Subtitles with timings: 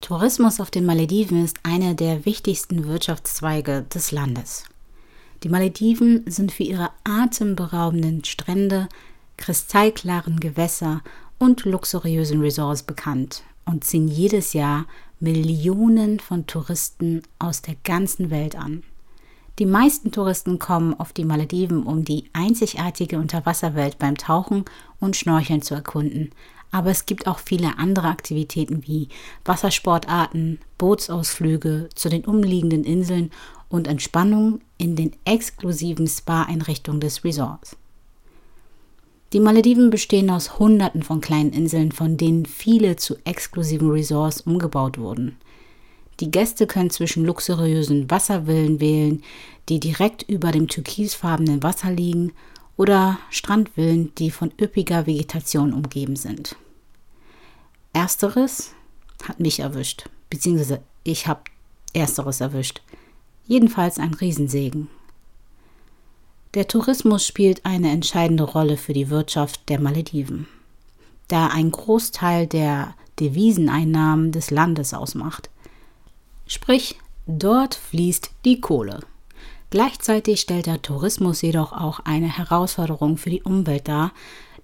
[0.00, 4.64] Tourismus auf den Malediven ist einer der wichtigsten Wirtschaftszweige des Landes.
[5.42, 8.88] Die Malediven sind für ihre atemberaubenden Strände,
[9.36, 11.02] kristallklaren Gewässer
[11.38, 14.86] und luxuriösen Resorts bekannt und ziehen jedes Jahr
[15.20, 18.82] Millionen von Touristen aus der ganzen Welt an.
[19.58, 24.64] Die meisten Touristen kommen auf die Malediven, um die einzigartige Unterwasserwelt beim Tauchen
[24.98, 26.30] und Schnorcheln zu erkunden,
[26.70, 29.08] aber es gibt auch viele andere Aktivitäten wie
[29.44, 33.30] Wassersportarten, Bootsausflüge zu den umliegenden Inseln
[33.68, 37.76] und Entspannung in den exklusiven Spa-Einrichtungen des Resorts.
[39.32, 44.98] Die Malediven bestehen aus Hunderten von kleinen Inseln, von denen viele zu exklusiven Resorts umgebaut
[44.98, 45.36] wurden.
[46.18, 49.22] Die Gäste können zwischen luxuriösen Wasservillen wählen,
[49.68, 52.32] die direkt über dem türkisfarbenen Wasser liegen
[52.76, 56.56] oder Strandvillen, die von üppiger Vegetation umgeben sind.
[57.92, 58.72] Ersteres
[59.24, 61.42] hat mich erwischt, beziehungsweise ich habe
[61.92, 62.82] ersteres erwischt.
[63.46, 64.88] Jedenfalls ein Riesensegen.
[66.54, 70.46] Der Tourismus spielt eine entscheidende Rolle für die Wirtschaft der Malediven,
[71.28, 75.50] da ein Großteil der Deviseneinnahmen des Landes ausmacht.
[76.46, 79.00] Sprich, dort fließt die Kohle.
[79.70, 84.12] Gleichzeitig stellt der Tourismus jedoch auch eine Herausforderung für die Umwelt dar,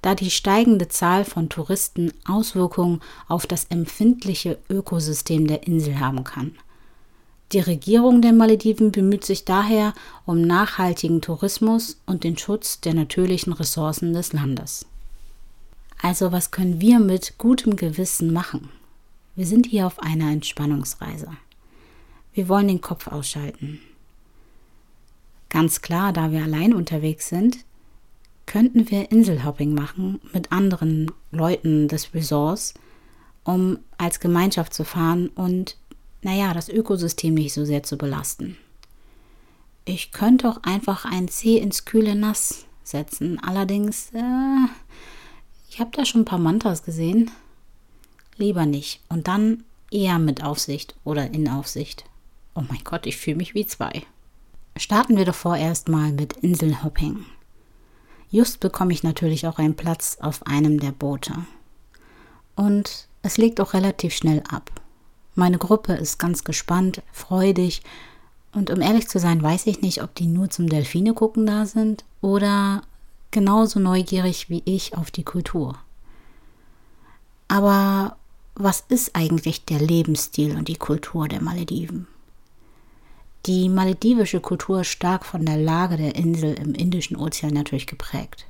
[0.07, 6.55] da die steigende Zahl von Touristen Auswirkungen auf das empfindliche Ökosystem der Insel haben kann.
[7.51, 13.53] Die Regierung der Malediven bemüht sich daher um nachhaltigen Tourismus und den Schutz der natürlichen
[13.53, 14.87] Ressourcen des Landes.
[16.01, 18.69] Also was können wir mit gutem Gewissen machen?
[19.35, 21.31] Wir sind hier auf einer Entspannungsreise.
[22.33, 23.81] Wir wollen den Kopf ausschalten.
[25.49, 27.66] Ganz klar, da wir allein unterwegs sind,
[28.47, 32.75] könnten wir Inselhopping machen mit anderen Leuten des Resorts,
[33.45, 35.77] um als Gemeinschaft zu fahren und,
[36.23, 38.57] naja, das Ökosystem nicht so sehr zu belasten.
[39.85, 43.39] Ich könnte auch einfach ein Zeh ins kühle Nass setzen.
[43.41, 44.69] Allerdings, äh,
[45.69, 47.31] ich habe da schon ein paar Mantras gesehen.
[48.37, 49.01] Lieber nicht.
[49.09, 52.05] Und dann eher mit Aufsicht oder in Aufsicht.
[52.55, 54.03] Oh mein Gott, ich fühle mich wie zwei.
[54.77, 57.25] Starten wir doch vorerst mal mit Inselhopping.
[58.31, 61.33] Just bekomme ich natürlich auch einen Platz auf einem der Boote.
[62.55, 64.71] Und es legt auch relativ schnell ab.
[65.35, 67.83] Meine Gruppe ist ganz gespannt, freudig
[68.53, 71.67] und um ehrlich zu sein, weiß ich nicht, ob die nur zum Delfine gucken da
[71.67, 72.83] sind oder
[73.31, 75.79] genauso neugierig wie ich auf die Kultur.
[77.49, 78.17] Aber
[78.55, 82.09] was ist eigentlich der Lebensstil und die Kultur der Malediven?
[83.47, 88.47] Die maledivische Kultur stark von der Lage der Insel im Indischen Ozean natürlich geprägt.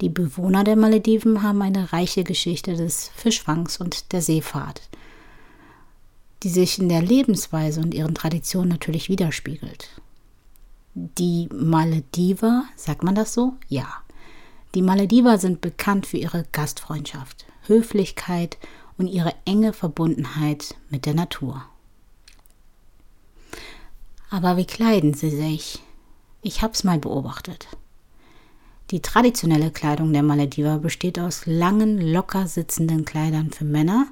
[0.00, 4.82] Die Bewohner der Malediven haben eine reiche Geschichte des Fischfangs und der Seefahrt,
[6.44, 9.88] die sich in der Lebensweise und ihren Traditionen natürlich widerspiegelt.
[10.94, 13.54] Die Malediver, sagt man das so?
[13.68, 13.88] Ja.
[14.74, 18.58] Die Malediver sind bekannt für ihre Gastfreundschaft, Höflichkeit
[18.98, 21.64] und ihre enge Verbundenheit mit der Natur.
[24.30, 25.82] Aber wie kleiden sie sich?
[26.42, 27.68] Ich hab's mal beobachtet.
[28.90, 34.06] Die traditionelle Kleidung der Malediver besteht aus langen, locker sitzenden Kleidern für Männer,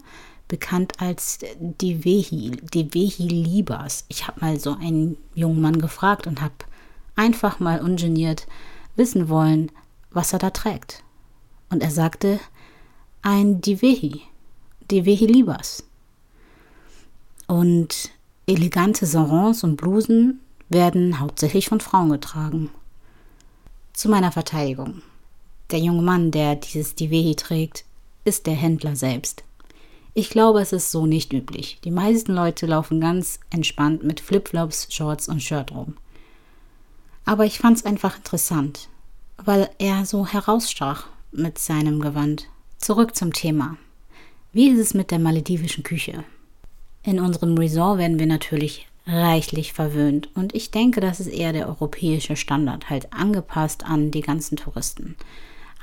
[0.49, 4.05] bekannt als die Vehi, Libas.
[4.09, 6.55] Ich habe mal so einen jungen Mann gefragt und habe
[7.15, 8.47] einfach mal ungeniert
[8.97, 9.73] wissen wollen,
[10.11, 11.03] was er da trägt.
[11.71, 12.39] Und er sagte,
[13.23, 14.23] ein Divehi,
[14.91, 15.85] Divehi Libas.
[17.47, 18.11] Und
[18.49, 22.71] Elegante Sarons und Blusen werden hauptsächlich von Frauen getragen.
[23.93, 25.03] Zu meiner Verteidigung.
[25.73, 27.85] Der junge Mann, der dieses Divehi trägt,
[28.25, 29.43] ist der Händler selbst.
[30.15, 31.81] Ich glaube, es ist so nicht üblich.
[31.83, 35.97] Die meisten Leute laufen ganz entspannt mit Flipflops, Shorts und Shirt rum.
[37.25, 38.89] Aber ich fand es einfach interessant,
[39.45, 42.49] weil er so herausstach mit seinem Gewand.
[42.79, 43.77] Zurück zum Thema.
[44.53, 46.23] Wie ist es mit der maledivischen Küche?
[47.07, 51.69] In unserem Resort werden wir natürlich reichlich verwöhnt und ich denke, das ist eher der
[51.69, 55.15] europäische Standard, halt angepasst an die ganzen Touristen.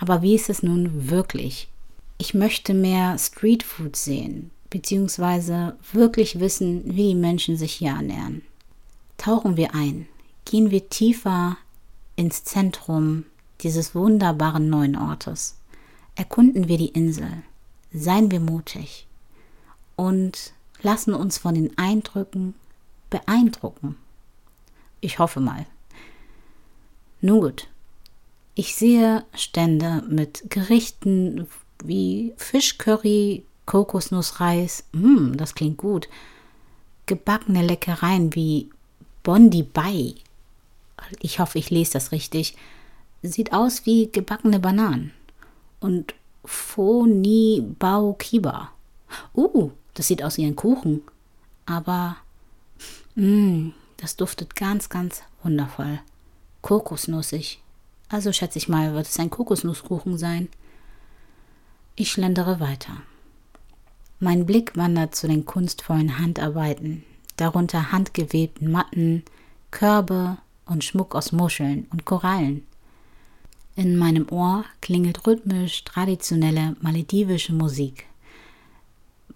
[0.02, 1.70] Aber wie ist es nun wirklich?
[2.18, 8.42] Ich möchte mehr Streetfood sehen, beziehungsweise wirklich wissen, wie die Menschen sich hier ernähren.
[9.18, 10.08] Tauchen wir ein,
[10.44, 11.56] gehen wir tiefer
[12.18, 13.24] ins Zentrum
[13.62, 15.58] dieses wunderbaren neuen Ortes.
[16.16, 17.44] Erkunden wir die Insel,
[17.94, 19.08] seien wir mutig
[19.96, 20.52] und
[20.84, 22.54] lassen uns von den Eindrücken
[23.10, 23.96] beeindrucken.
[25.02, 25.66] Ich hoffe mal.
[27.22, 27.68] Nun gut,
[28.56, 31.48] ich sehe Stände mit Gerichten
[31.84, 36.10] wie Fischcurry, Kokosnussreis, mm, das klingt gut,
[37.06, 38.70] gebackene Leckereien wie
[39.24, 40.16] Bondi Bai,
[41.20, 42.56] ich hoffe, ich lese das richtig,
[43.22, 45.12] sieht aus wie gebackene Bananen.
[45.80, 46.14] Und
[46.46, 48.72] Foni Bao Kiba.
[49.34, 51.02] Uh, das sieht aus wie ein Kuchen.
[51.66, 52.18] Aber,
[53.16, 56.00] mh, mm, das duftet ganz, ganz wundervoll.
[56.62, 57.62] Kokosnussig.
[58.10, 60.50] Also schätze ich mal, wird es ein Kokosnusskuchen sein.
[61.96, 62.94] Ich schlendere weiter.
[64.20, 67.04] Mein Blick wandert zu den kunstvollen Handarbeiten,
[67.36, 69.24] darunter handgewebten Matten,
[69.72, 72.66] Körbe und Schmuck aus Muscheln und Korallen.
[73.76, 78.06] In meinem Ohr klingelt rhythmisch traditionelle maledivische Musik.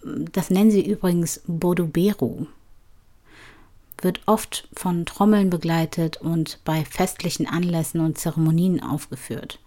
[0.03, 2.47] Das nennen sie übrigens Boduberu.
[4.01, 9.59] Wird oft von Trommeln begleitet und bei festlichen Anlässen und Zeremonien aufgeführt.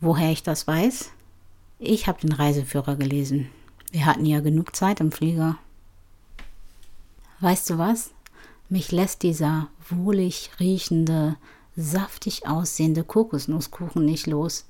[0.00, 1.10] Woher ich das weiß?
[1.78, 3.48] Ich habe den Reiseführer gelesen.
[3.92, 5.58] Wir hatten ja genug Zeit im Flieger.
[7.40, 8.10] Weißt du was?
[8.68, 11.36] Mich lässt dieser wohlig riechende,
[11.76, 14.64] saftig aussehende Kokosnusskuchen nicht los.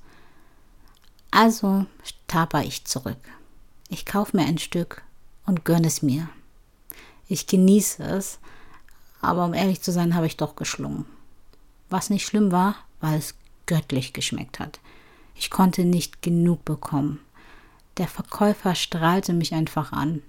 [1.31, 1.85] Also
[2.27, 3.17] taper ich zurück.
[3.89, 5.03] Ich kaufe mir ein Stück
[5.45, 6.27] und gönne es mir.
[7.27, 8.39] Ich genieße es,
[9.21, 11.05] aber um ehrlich zu sein, habe ich doch geschlungen.
[11.89, 13.35] Was nicht schlimm war, weil es
[13.65, 14.79] göttlich geschmeckt hat.
[15.35, 17.19] Ich konnte nicht genug bekommen.
[17.97, 20.21] Der Verkäufer strahlte mich einfach an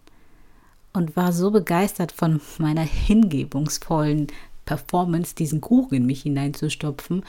[0.93, 4.29] und war so begeistert von meiner hingebungsvollen
[4.65, 7.25] Performance, diesen Kuchen in mich hineinzustopfen,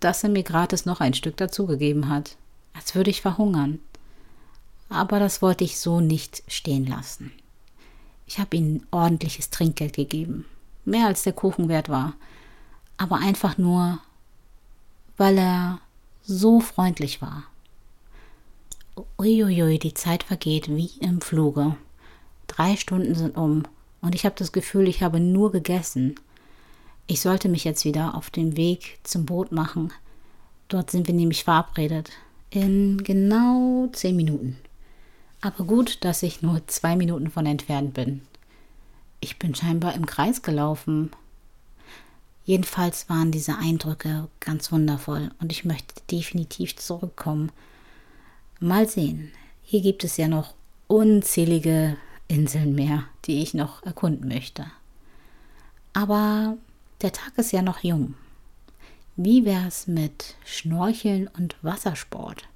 [0.00, 2.36] dass er mir gratis noch ein Stück dazugegeben hat,
[2.74, 3.80] als würde ich verhungern.
[4.90, 7.32] Aber das wollte ich so nicht stehen lassen.
[8.26, 10.44] Ich habe ihm ordentliches Trinkgeld gegeben,
[10.84, 12.14] mehr als der Kuchen wert war,
[12.96, 14.00] aber einfach nur,
[15.16, 15.80] weil er
[16.22, 17.44] so freundlich war.
[19.18, 21.76] Uiuiui, die Zeit vergeht wie im Fluge.
[22.46, 23.62] Drei Stunden sind um
[24.00, 26.16] und ich habe das Gefühl, ich habe nur gegessen.
[27.06, 29.92] Ich sollte mich jetzt wieder auf den Weg zum Boot machen.
[30.68, 32.10] Dort sind wir nämlich verabredet.
[32.50, 34.58] In genau zehn Minuten.
[35.40, 38.22] Aber gut, dass ich nur zwei Minuten von entfernt bin.
[39.20, 41.10] Ich bin scheinbar im Kreis gelaufen.
[42.44, 47.52] Jedenfalls waren diese Eindrücke ganz wundervoll und ich möchte definitiv zurückkommen.
[48.60, 49.30] Mal sehen.
[49.62, 50.54] Hier gibt es ja noch
[50.88, 51.96] unzählige
[52.28, 54.66] Inseln mehr, die ich noch erkunden möchte.
[55.92, 56.56] Aber
[57.02, 58.14] der Tag ist ja noch jung.
[59.16, 62.48] Wie wär's mit Schnorcheln und Wassersport?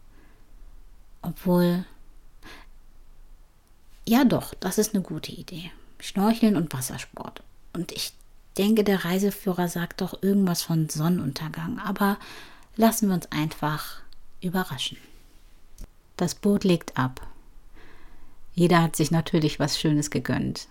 [1.22, 1.84] Obwohl,
[4.06, 5.70] ja doch, das ist eine gute Idee.
[6.00, 7.42] Schnorcheln und Wassersport.
[7.72, 8.12] Und ich
[8.58, 12.18] denke, der Reiseführer sagt doch irgendwas von Sonnenuntergang, aber
[12.76, 14.00] lassen wir uns einfach
[14.40, 14.98] überraschen.
[16.16, 17.26] Das Boot legt ab.
[18.54, 20.68] Jeder hat sich natürlich was Schönes gegönnt.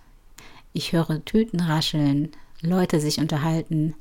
[0.71, 3.93] Ich höre Tüten rascheln, Leute sich unterhalten.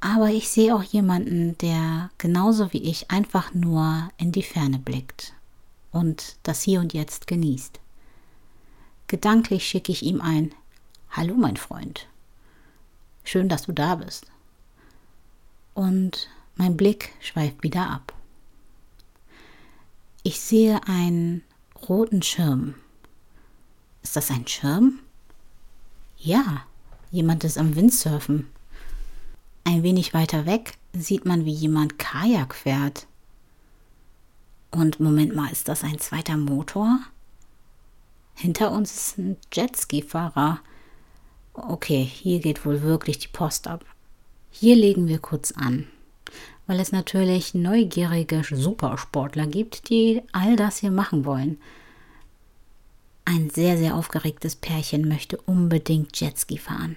[0.00, 5.34] Aber ich sehe auch jemanden, der genauso wie ich einfach nur in die Ferne blickt
[5.90, 7.80] und das Hier und Jetzt genießt.
[9.10, 10.54] Gedanklich schicke ich ihm ein
[11.10, 12.06] Hallo mein Freund.
[13.24, 14.26] Schön, dass du da bist.
[15.74, 18.12] Und mein Blick schweift wieder ab.
[20.22, 21.42] Ich sehe einen
[21.88, 22.76] roten Schirm.
[24.02, 25.00] Ist das ein Schirm?
[26.16, 26.64] Ja,
[27.10, 28.46] Jemand ist am Windsurfen.
[29.64, 33.06] Ein wenig weiter weg sieht man, wie jemand Kajak fährt.
[34.70, 37.00] Und Moment mal, ist das ein zweiter Motor?
[38.40, 40.60] Hinter uns ist ein Jetski-Fahrer.
[41.52, 43.84] Okay, hier geht wohl wirklich die Post ab.
[44.50, 45.86] Hier legen wir kurz an,
[46.66, 51.60] weil es natürlich neugierige Supersportler gibt, die all das hier machen wollen.
[53.26, 56.96] Ein sehr, sehr aufgeregtes Pärchen möchte unbedingt Jetski fahren.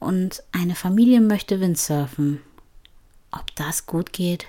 [0.00, 2.40] Und eine Familie möchte Windsurfen.
[3.30, 4.46] Ob das gut geht?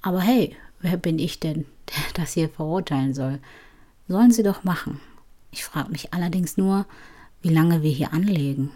[0.00, 3.40] Aber hey, wer bin ich denn, der das hier verurteilen soll?
[4.08, 5.00] Sollen sie doch machen.
[5.50, 6.86] Ich frage mich allerdings nur,
[7.42, 8.70] wie lange wir hier anlegen.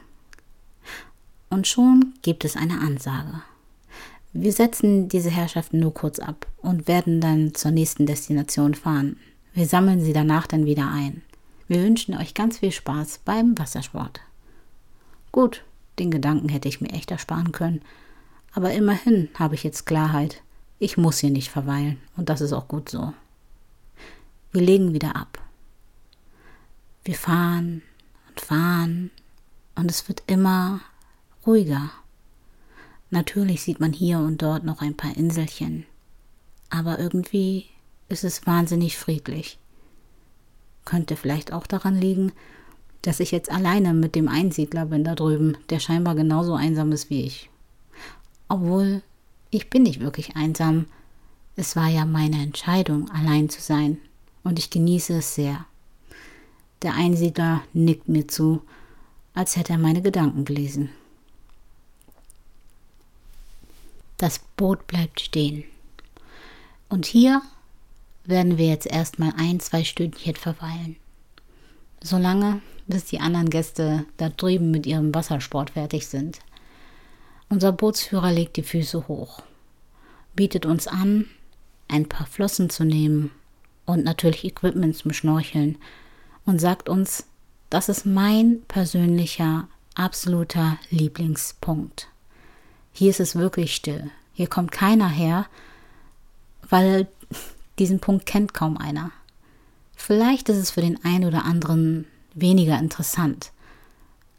[1.50, 3.42] Und schon gibt es eine Ansage.
[4.32, 9.16] Wir setzen diese Herrschaften nur kurz ab und werden dann zur nächsten Destination fahren.
[9.54, 11.22] Wir sammeln sie danach dann wieder ein.
[11.66, 14.20] Wir wünschen euch ganz viel Spaß beim Wassersport.
[15.32, 15.64] Gut,
[15.98, 17.82] den Gedanken hätte ich mir echt ersparen können.
[18.52, 20.42] Aber immerhin habe ich jetzt Klarheit.
[20.78, 23.12] Ich muss hier nicht verweilen und das ist auch gut so.
[24.50, 25.42] Wir legen wieder ab.
[27.04, 27.82] Wir fahren
[28.28, 29.10] und fahren
[29.74, 30.80] und es wird immer
[31.46, 31.90] ruhiger.
[33.10, 35.86] Natürlich sieht man hier und dort noch ein paar Inselchen,
[36.70, 37.66] aber irgendwie
[38.08, 39.58] ist es wahnsinnig friedlich.
[40.84, 42.32] Könnte vielleicht auch daran liegen,
[43.02, 47.10] dass ich jetzt alleine mit dem Einsiedler bin da drüben, der scheinbar genauso einsam ist
[47.10, 47.50] wie ich.
[48.48, 49.02] Obwohl,
[49.50, 50.86] ich bin nicht wirklich einsam.
[51.56, 53.98] Es war ja meine Entscheidung, allein zu sein,
[54.44, 55.66] und ich genieße es sehr.
[56.82, 58.62] Der Einsiedler nickt mir zu,
[59.34, 60.90] als hätte er meine Gedanken gelesen.
[64.16, 65.64] Das Boot bleibt stehen.
[66.88, 67.42] Und hier
[68.24, 70.96] werden wir jetzt erstmal ein, zwei Stündchen verweilen.
[72.02, 76.38] Solange, bis die anderen Gäste da drüben mit ihrem Wassersport fertig sind.
[77.48, 79.42] Unser Bootsführer legt die Füße hoch,
[80.34, 81.26] bietet uns an,
[81.88, 83.30] ein paar Flossen zu nehmen
[83.88, 85.78] und natürlich Equipment zum Schnorcheln
[86.44, 87.24] und sagt uns,
[87.70, 92.08] das ist mein persönlicher, absoluter Lieblingspunkt.
[92.92, 94.10] Hier ist es wirklich still.
[94.34, 95.46] Hier kommt keiner her,
[96.68, 97.08] weil
[97.78, 99.10] diesen Punkt kennt kaum einer.
[99.96, 103.52] Vielleicht ist es für den einen oder anderen weniger interessant,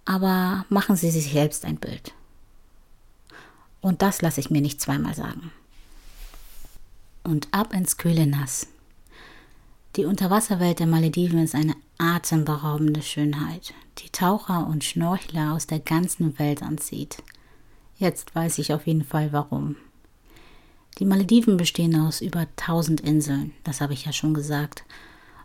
[0.06, 2.14] aber machen Sie sich selbst ein Bild.
[3.82, 5.52] Und das lasse ich mir nicht zweimal sagen.
[7.24, 8.68] Und ab ins kühle Nass.
[9.96, 16.38] Die Unterwasserwelt der Malediven ist eine atemberaubende Schönheit, die Taucher und Schnorchler aus der ganzen
[16.38, 17.24] Welt anzieht.
[17.98, 19.76] Jetzt weiß ich auf jeden Fall warum.
[21.00, 24.84] Die Malediven bestehen aus über 1000 Inseln, das habe ich ja schon gesagt,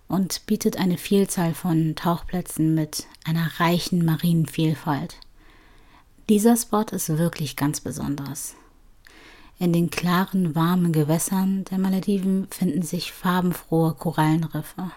[0.09, 5.17] und bietet eine Vielzahl von Tauchplätzen mit einer reichen Marienvielfalt.
[6.29, 8.57] Dieser Spot ist wirklich ganz besonders.
[9.59, 14.91] In den klaren, warmen Gewässern der Malediven finden sich farbenfrohe Korallenriffe,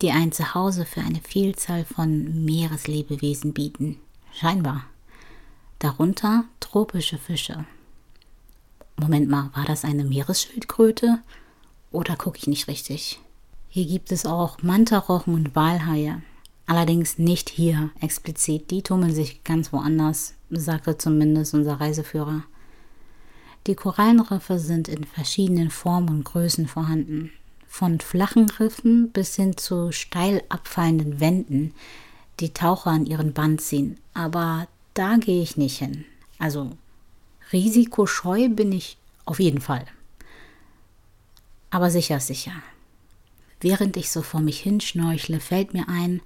[0.00, 3.98] die ein Zuhause für eine Vielzahl von Meereslebewesen bieten.
[4.32, 4.84] Scheinbar.
[5.78, 7.64] Darunter tropische Fische,
[9.02, 11.18] Moment mal, war das eine Meeresschildkröte?
[11.90, 13.20] Oder gucke ich nicht richtig?
[13.68, 16.22] Hier gibt es auch Mantarochen und Walhaie.
[16.66, 18.70] Allerdings nicht hier explizit.
[18.70, 22.44] Die tummeln sich ganz woanders, sagte zumindest unser Reiseführer.
[23.66, 27.30] Die Korallenriffe sind in verschiedenen Formen und Größen vorhanden.
[27.68, 31.72] Von flachen Riffen bis hin zu steil abfallenden Wänden,
[32.40, 33.98] die Taucher an ihren Band ziehen.
[34.14, 36.04] Aber da gehe ich nicht hin.
[36.38, 36.72] Also
[37.52, 39.86] Risikoscheu bin ich auf jeden Fall.
[41.70, 42.52] Aber sicher, sicher.
[43.60, 46.20] Während ich so vor mich hinschnorchle, fällt mir ein,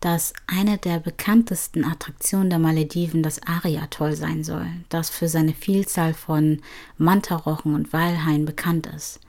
[0.00, 6.14] dass eine der bekanntesten Attraktionen der Malediven das Ari-Atoll sein soll, das für seine Vielzahl
[6.14, 6.62] von
[6.96, 9.20] Mantarochen und Walhaien bekannt ist.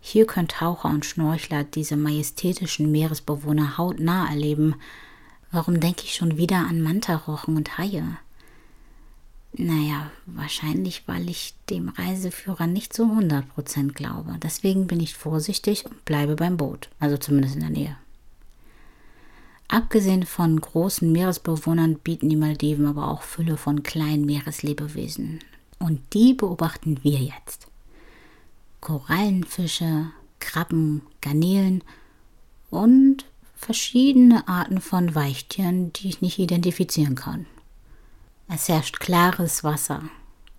[0.00, 4.74] Hier können Taucher und Schnorchler diese majestätischen Meeresbewohner hautnah erleben.
[5.52, 8.18] Warum denke ich schon wieder an Mantarochen und Haie?
[9.54, 14.38] Naja, wahrscheinlich, weil ich dem Reiseführer nicht zu 100% glaube.
[14.42, 17.96] Deswegen bin ich vorsichtig und bleibe beim Boot, also zumindest in der Nähe.
[19.72, 25.38] Abgesehen von großen Meeresbewohnern bieten die Maldiven aber auch Fülle von kleinen Meereslebewesen.
[25.78, 27.68] Und die beobachten wir jetzt.
[28.82, 30.10] Korallenfische,
[30.40, 31.82] Krabben, Garnelen
[32.68, 33.24] und
[33.54, 37.46] verschiedene Arten von Weichtieren, die ich nicht identifizieren kann.
[38.48, 40.02] Es herrscht klares Wasser,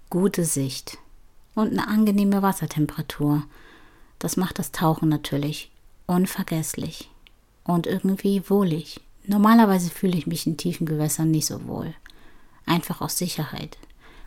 [0.10, 0.98] gute Sicht
[1.53, 3.43] und eine angenehme Wassertemperatur.
[4.17, 5.70] Das macht das Tauchen natürlich
[6.08, 7.12] unvergesslich
[7.63, 9.01] und irgendwie wohlig.
[9.25, 11.93] Normalerweise fühle ich mich in tiefen Gewässern nicht so wohl.
[12.65, 13.77] Einfach aus Sicherheit.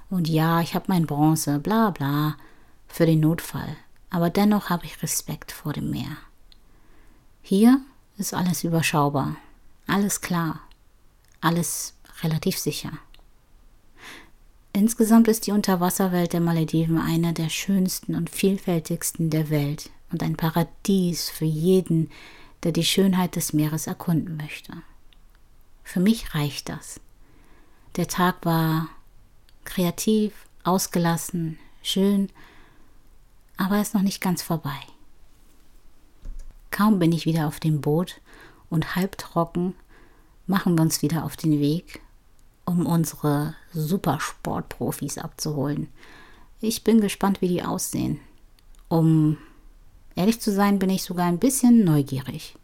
[0.08, 2.36] Und ja, ich habe mein Bronze, bla bla,
[2.88, 3.76] für den Notfall.
[4.10, 6.16] Aber dennoch habe ich Respekt vor dem Meer.
[7.42, 7.80] Hier
[8.18, 9.36] ist alles überschaubar,
[9.86, 10.60] alles klar,
[11.40, 12.92] alles relativ sicher.
[14.72, 20.36] Insgesamt ist die Unterwasserwelt der Malediven eine der schönsten und vielfältigsten der Welt und ein
[20.36, 22.10] Paradies für jeden,
[22.66, 24.72] der die Schönheit des Meeres erkunden möchte.
[25.84, 27.00] Für mich reicht das.
[27.94, 28.88] Der Tag war
[29.64, 30.32] kreativ,
[30.64, 32.28] ausgelassen, schön,
[33.56, 34.80] aber ist noch nicht ganz vorbei.
[36.72, 38.20] Kaum bin ich wieder auf dem Boot
[38.68, 39.76] und halbtrocken
[40.48, 42.00] machen wir uns wieder auf den Weg
[42.64, 45.86] um unsere Supersportprofis abzuholen.
[46.60, 48.18] Ich bin gespannt, wie die aussehen.
[48.88, 49.38] Um
[50.16, 52.56] ehrlich zu sein, bin ich sogar ein bisschen neugierig.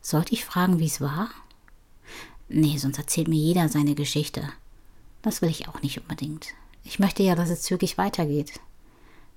[0.00, 1.28] Sollte ich fragen, wie es war?
[2.48, 4.48] Nee, sonst erzählt mir jeder seine Geschichte.
[5.20, 6.54] Das will ich auch nicht unbedingt.
[6.84, 8.60] Ich möchte ja, dass es zügig weitergeht.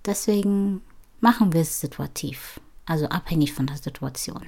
[0.06, 0.82] Deswegen
[1.20, 4.46] machen wir es situativ, also abhängig von der Situation.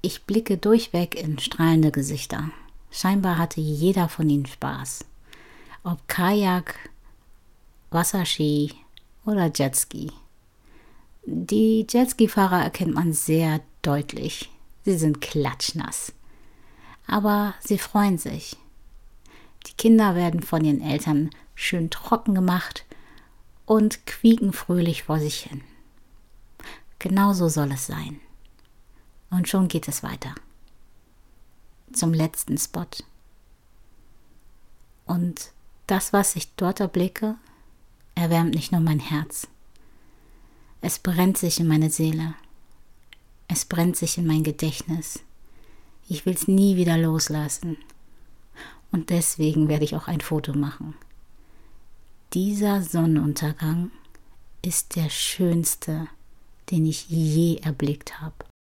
[0.00, 2.50] Ich blicke durchweg in strahlende Gesichter.
[2.90, 5.04] Scheinbar hatte jeder von ihnen Spaß.
[5.82, 6.90] Ob Kajak,
[7.90, 8.72] Wasserski
[9.24, 10.12] oder Jetski.
[11.24, 14.50] Die Jetski-Fahrer erkennt man sehr deutlich.
[14.84, 16.12] Sie sind klatschnass.
[17.06, 18.56] Aber sie freuen sich.
[19.66, 22.84] Die Kinder werden von ihren Eltern schön trocken gemacht
[23.66, 25.62] und quieken fröhlich vor sich hin.
[26.98, 28.20] Genauso soll es sein.
[29.30, 30.34] Und schon geht es weiter.
[31.92, 32.86] Zum letzten Spot.
[35.06, 35.52] Und
[35.86, 37.36] das, was ich dort erblicke,
[38.14, 39.48] erwärmt nicht nur mein Herz.
[40.84, 42.34] Es brennt sich in meine Seele.
[43.46, 45.20] Es brennt sich in mein Gedächtnis.
[46.08, 47.76] Ich will es nie wieder loslassen.
[48.90, 50.94] Und deswegen werde ich auch ein Foto machen.
[52.34, 53.92] Dieser Sonnenuntergang
[54.60, 56.08] ist der schönste,
[56.70, 58.51] den ich je erblickt habe.